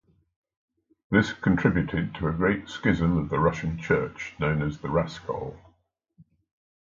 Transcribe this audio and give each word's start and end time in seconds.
This 1.11 1.31
contributed 1.31 2.15
to 2.15 2.27
a 2.27 2.33
great 2.33 2.67
schism 2.69 3.17
of 3.17 3.29
the 3.29 3.37
Russian 3.37 3.77
church 3.77 4.33
known 4.39 4.63
as 4.63 4.79
the 4.79 4.87
Raskol. 4.87 5.55